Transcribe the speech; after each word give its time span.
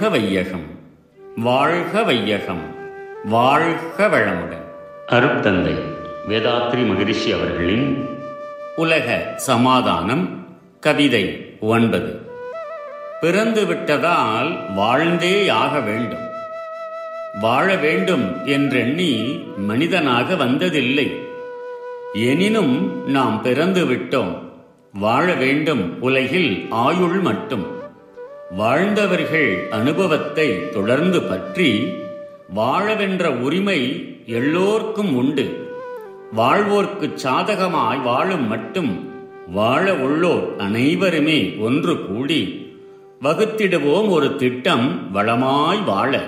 வாழ்க 0.00 0.18
வையகம். 0.18 0.66
வாழ்க 1.36 2.02
வையகம். 2.02 2.74
வாழ்க 3.24 4.06
வளமுடன். 4.06 4.64
அருட்தந்தை 5.06 5.74
வேதாத்ரி 6.28 6.86
மகரிஷி 6.86 7.32
அவர்களின் 7.32 8.08
உலக 8.76 9.32
சமாதானம் 9.36 10.46
கவிதை 10.80 11.56
ஒன்பது. 11.60 12.20
பிறந்து 13.20 13.66
விட்டதால் 13.66 14.74
வாழ்ந்தே 14.74 15.48
ஆக 15.48 15.80
வேண்டும் 15.80 16.28
வாழ 17.40 17.76
வேண்டும் 17.76 18.46
என்றெண்ணி 18.46 19.44
மனிதனாக 19.56 20.34
வந்ததில்லை. 20.34 21.12
எனினும் 22.12 23.08
நாம் 23.08 23.42
பிறந்து 23.42 23.84
விட்டோம் 23.84 24.38
வாழ 24.92 25.34
வேண்டும் 25.34 26.00
உலகில் 26.00 26.66
ஆயுள் 26.70 27.18
மட்டும். 27.18 27.78
வாழ்ந்தவர்கள் 28.56 29.68
அனுபவத்தை 29.70 30.70
தொடர்ந்து 30.70 31.22
பற்றி 31.22 31.94
வாழவென்ற 32.56 33.24
உரிமை 33.24 34.08
எல்லோர்க்கும் 34.26 35.16
உண்டு. 35.16 35.68
வாழ்வோர்க்குச் 36.36 37.26
சாதகமாய் 37.26 38.02
வாழும் 38.02 38.48
மட்டும் 38.48 39.12
வாழ 39.48 39.94
உள்ளோர் 39.94 40.56
அனைவருமே 40.58 41.56
ஒன்று 41.58 42.06
கூடி 42.06 42.72
வகுத்திடுவோம் 43.22 44.08
ஒரு 44.08 44.36
திட்டம் 44.36 45.10
வளமாய் 45.14 45.84
வாழ. 45.84 46.24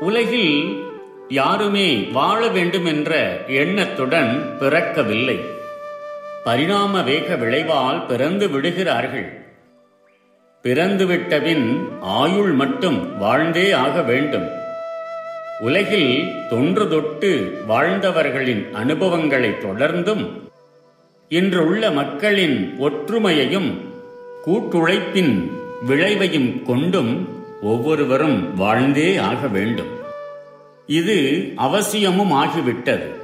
உலகில் 0.00 0.84
யாருமே 1.28 1.96
வாழ 2.12 2.48
வேண்டும் 2.48 2.84
என்ற 2.84 3.44
எண்ணத்துடன் 3.46 4.56
பிறக்கவில்லை. 4.60 5.40
பரிணாம 6.44 7.02
வேக 7.02 7.36
விளைவால் 7.36 8.06
பிறந்து 8.06 8.50
விடுகிறார்கள். 8.50 9.45
பிறந்துவிட்டபின் 10.66 11.84
ஆயுள் 12.00 12.50
மட்டும் 12.50 13.18
வாழ்ந்தே 13.18 13.72
ஆக 13.72 14.02
வேண்டும். 14.02 14.48
உலகில் 15.60 16.32
தொன்று 16.48 16.88
தொட்டு 16.88 17.58
வாழ்ந்தவர்களின் 17.68 18.72
அனுபவங்களை 18.72 19.50
தொடர்ந்தும் 19.50 20.30
இன்றுள்ள 21.28 21.90
மக்களின் 21.90 22.76
ஒற்றுமையையும் 22.80 23.80
கூட்டுழைப்பின் 24.46 25.50
விளைவையும் 25.88 26.62
கொண்டும் 26.62 27.28
ஒவ்வொருவரும் 27.62 28.54
வாழ்ந்தே 28.54 29.16
ஆக 29.16 29.46
வேண்டும். 29.46 29.88
இது 30.86 31.52
அவசியமும் 31.56 32.32
ஆகிவிட்டது. 32.32 33.14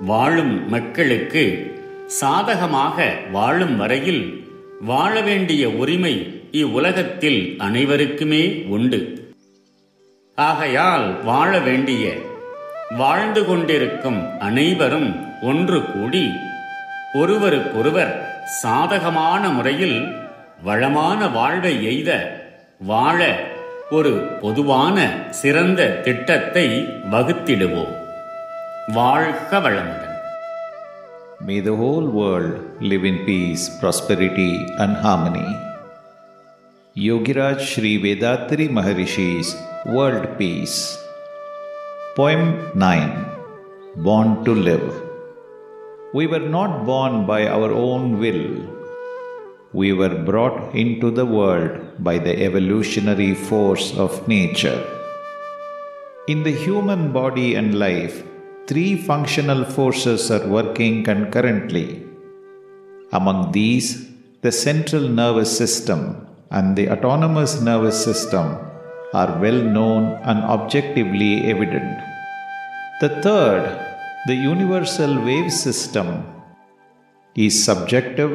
வாழும் 0.00 0.68
மக்களுக்கு 0.68 1.74
சாதகமாக 2.06 3.16
வாழும் 3.32 3.76
வரையில் 3.76 4.39
வாழ 4.80 5.20
வேண்டிய 5.20 5.70
உரிமை 5.70 6.42
இவ்வுலகத்தில் 6.50 7.54
அனைவருக்குமே 7.58 8.64
உண்டு. 8.68 9.32
ஆகையால் 10.34 11.22
வாழ 11.22 11.58
வேண்டிய 11.58 12.14
வாழ்ந்து 12.90 13.44
கொண்டிருக்கும் 13.44 14.40
அனைவரும் 14.40 15.42
ஒன்று 15.42 15.84
கூடி 15.84 16.30
ஒருவருக்கொருவர் 17.14 18.42
சாதகமான 18.44 19.48
முறையில் 19.48 20.12
வளமான 20.62 21.28
வாழ்வை 21.28 21.84
எய்த 21.84 22.40
வாழ 22.78 23.40
ஒரு 23.90 24.38
பொதுவான 24.40 25.10
சிறந்த 25.30 25.86
திட்டத்தை 25.88 26.88
வகுத்திடுவோம். 27.12 27.96
வாழ்க 28.88 29.58
வளமுடன். 29.58 30.09
May 31.42 31.60
the 31.60 31.74
whole 31.74 32.06
world 32.06 32.82
live 32.82 33.02
in 33.02 33.24
peace, 33.24 33.62
prosperity, 33.80 34.56
and 34.78 34.94
harmony. 34.94 35.50
Yogiraj 36.94 37.60
Sri 37.60 37.92
Vethathiri 38.02 38.68
Maharishi's 38.68 39.56
World 39.86 40.36
Peace. 40.36 41.02
Poem 42.14 42.70
9 42.74 43.24
Born 43.96 44.44
to 44.44 44.54
Live. 44.54 45.02
We 46.12 46.26
were 46.26 46.46
not 46.56 46.84
born 46.84 47.24
by 47.24 47.46
our 47.46 47.72
own 47.72 48.18
will. 48.18 48.46
We 49.72 49.94
were 49.94 50.16
brought 50.30 50.74
into 50.74 51.10
the 51.10 51.24
world 51.24 52.04
by 52.04 52.18
the 52.18 52.38
evolutionary 52.48 53.34
force 53.34 53.96
of 53.96 54.28
nature. 54.28 54.84
In 56.28 56.42
the 56.42 56.52
human 56.66 57.12
body 57.12 57.54
and 57.54 57.78
life, 57.78 58.24
three 58.70 58.92
functional 59.10 59.62
forces 59.76 60.30
are 60.34 60.46
working 60.56 61.02
concurrently. 61.08 61.86
Among 63.18 63.38
these, 63.56 63.86
the 64.44 64.52
central 64.52 65.06
nervous 65.20 65.50
system 65.60 66.00
and 66.56 66.76
the 66.78 66.86
autonomous 66.94 67.54
nervous 67.68 67.98
system 68.08 68.46
are 69.20 69.32
well 69.44 69.60
known 69.76 70.04
and 70.30 70.38
objectively 70.56 71.32
evident. 71.52 71.96
The 73.00 73.10
third, 73.26 73.64
the 74.28 74.38
universal 74.54 75.12
wave 75.28 75.52
system, 75.52 76.08
is 77.34 77.64
subjective 77.68 78.34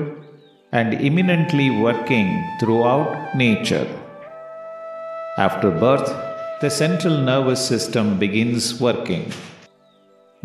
and 0.74 0.94
imminently 1.10 1.70
working 1.88 2.30
throughout 2.60 3.36
nature. 3.46 3.88
After 5.38 5.72
birth, 5.72 6.10
the 6.62 6.70
central 6.84 7.18
nervous 7.32 7.66
system 7.74 8.18
begins 8.20 8.82
working. 8.82 9.26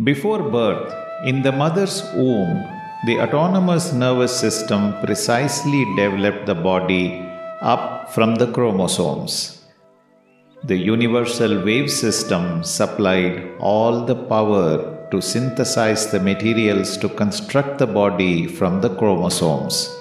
Before 0.04 0.48
birth, 0.48 0.94
in 1.26 1.42
the 1.42 1.52
mother's 1.52 2.02
womb, 2.14 2.64
the 3.04 3.20
autonomous 3.20 3.92
nervous 3.92 4.34
system 4.34 4.94
precisely 5.04 5.84
developed 5.94 6.46
the 6.46 6.54
body 6.54 7.20
up 7.60 8.10
from 8.14 8.36
the 8.36 8.50
chromosomes. 8.50 9.62
The 10.64 10.78
universal 10.78 11.62
wave 11.62 11.90
system 11.90 12.64
supplied 12.64 13.56
all 13.58 14.06
the 14.06 14.14
power 14.14 15.06
to 15.10 15.20
synthesize 15.20 16.10
the 16.10 16.20
materials 16.20 16.96
to 16.98 17.10
construct 17.10 17.76
the 17.76 17.86
body 17.86 18.46
from 18.46 18.80
the 18.80 18.94
chromosomes. 18.96 19.94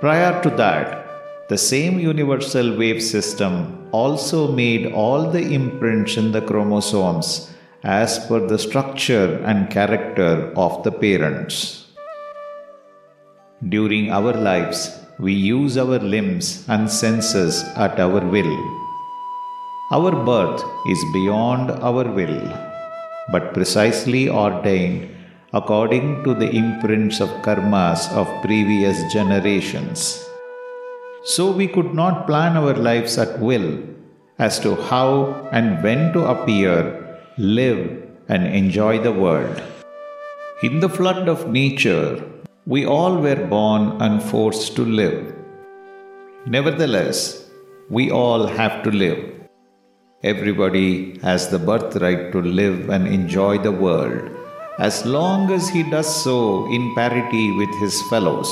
Prior 0.00 0.42
to 0.42 0.50
that, 0.62 1.48
the 1.48 1.58
same 1.58 2.00
universal 2.00 2.76
wave 2.76 3.00
system 3.00 3.86
also 3.92 4.50
made 4.50 4.92
all 4.92 5.30
the 5.30 5.54
imprints 5.54 6.16
in 6.16 6.32
the 6.32 6.42
chromosomes 6.42 7.52
as 7.82 8.18
per 8.26 8.40
the 8.46 8.58
structure 8.58 9.42
and 9.44 9.70
character 9.70 10.52
of 10.56 10.82
the 10.84 10.92
parents. 10.92 11.86
During 13.68 14.10
our 14.10 14.32
lives, 14.32 14.98
we 15.18 15.32
use 15.32 15.78
our 15.78 15.98
limbs 15.98 16.64
and 16.68 16.90
senses 16.90 17.62
at 17.76 17.98
our 17.98 18.20
will. 18.20 18.56
Our 19.92 20.12
birth 20.12 20.62
is 20.86 21.02
beyond 21.12 21.70
our 21.70 22.04
will, 22.04 22.40
but 23.32 23.54
precisely 23.54 24.28
ordained 24.28 25.16
according 25.54 26.22
to 26.24 26.34
the 26.34 26.50
imprints 26.50 27.20
of 27.20 27.30
karmas 27.46 28.10
of 28.12 28.28
previous 28.42 29.00
generations. 29.12 30.22
So 31.24 31.50
we 31.50 31.66
could 31.66 31.94
not 31.94 32.26
plan 32.26 32.56
our 32.56 32.74
lives 32.74 33.16
at 33.16 33.40
will 33.40 33.78
as 34.38 34.60
to 34.60 34.76
how 34.76 35.48
and 35.50 35.82
when 35.82 36.12
to 36.12 36.26
appear, 36.26 37.05
live, 37.38 38.02
and 38.28 38.46
enjoy 38.46 38.98
the 38.98 39.12
world. 39.12 39.62
In 40.62 40.80
the 40.80 40.88
flood 40.88 41.28
of 41.28 41.50
nature, 41.50 42.24
we 42.64 42.86
all 42.86 43.18
were 43.18 43.46
born 43.46 44.00
and 44.00 44.22
forced 44.22 44.74
to 44.76 44.82
live. 44.82 45.34
Nevertheless, 46.46 47.50
we 47.90 48.10
all 48.10 48.46
have 48.46 48.82
to 48.84 48.90
live. 48.90 49.34
Everybody 50.24 51.18
has 51.18 51.50
the 51.50 51.58
birthright 51.58 52.32
to 52.32 52.40
live 52.40 52.88
and 52.88 53.06
enjoy 53.06 53.58
the 53.58 53.70
world 53.70 54.30
as 54.78 55.04
long 55.04 55.52
as 55.52 55.68
he 55.68 55.82
does 55.82 56.08
so 56.24 56.66
in 56.72 56.94
parity 56.94 57.52
with 57.52 57.80
his 57.80 58.00
fellows. 58.08 58.48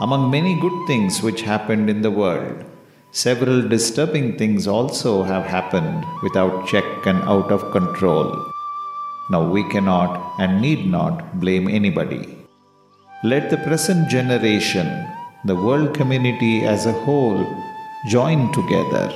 Among 0.00 0.30
many 0.30 0.58
good 0.58 0.86
things 0.86 1.22
which 1.22 1.42
happened 1.42 1.90
in 1.90 2.00
the 2.00 2.10
world, 2.10 2.64
several 3.14 3.62
disturbing 3.68 4.36
things 4.36 4.66
also 4.66 5.22
have 5.22 5.44
happened 5.44 6.04
without 6.20 6.66
check 6.66 6.84
and 7.06 7.22
out 7.22 7.52
of 7.52 7.70
control. 7.70 8.26
Now 9.30 9.48
we 9.48 9.62
cannot 9.68 10.34
and 10.40 10.60
need 10.60 10.90
not 10.90 11.38
blame 11.38 11.68
anybody. 11.68 12.36
Let 13.22 13.50
the 13.50 13.58
present 13.58 14.08
generation, 14.08 15.06
the 15.44 15.54
world 15.54 15.94
community 15.94 16.64
as 16.64 16.86
a 16.86 16.92
whole, 17.04 17.46
join 18.08 18.52
together. 18.52 19.08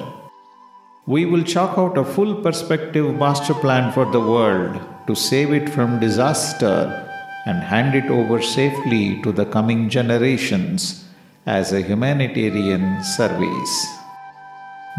We 1.06 1.26
will 1.26 1.42
chalk 1.42 1.76
out 1.76 1.98
a 1.98 2.04
full 2.04 2.36
perspective 2.36 3.12
master 3.16 3.54
plan 3.54 3.90
for 3.92 4.04
the 4.04 4.20
world 4.20 4.80
to 5.08 5.16
save 5.16 5.52
it 5.52 5.68
from 5.68 5.98
disaster 5.98 7.04
and 7.46 7.58
hand 7.64 7.96
it 7.96 8.08
over 8.10 8.40
safely 8.40 9.20
to 9.22 9.32
the 9.32 9.46
coming 9.46 9.88
generations 9.88 11.07
as 11.48 11.72
a 11.72 11.80
humanitarian 11.80 13.02
service. 13.02 13.74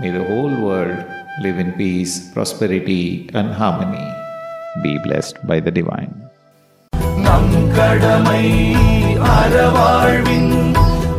May 0.01 0.09
the 0.09 0.25
whole 0.25 0.49
world 0.49 1.05
live 1.45 1.59
in 1.59 1.73
peace, 1.73 2.33
prosperity, 2.33 3.29
and 3.35 3.53
harmony. 3.53 4.07
Be 4.81 4.97
blessed 5.05 5.37
by 5.45 5.59
the 5.59 5.69
divine. 5.69 6.15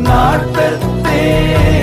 நாட்டத்தே 0.09 1.80